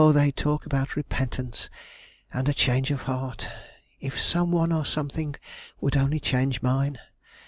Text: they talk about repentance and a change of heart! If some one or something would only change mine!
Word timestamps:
they 0.13 0.31
talk 0.31 0.65
about 0.65 0.95
repentance 0.95 1.69
and 2.33 2.49
a 2.49 2.55
change 2.55 2.89
of 2.89 3.03
heart! 3.03 3.47
If 3.99 4.19
some 4.19 4.51
one 4.51 4.71
or 4.71 4.83
something 4.83 5.35
would 5.79 5.95
only 5.95 6.19
change 6.19 6.63
mine! 6.63 6.97